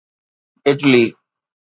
[0.67, 1.03] Italy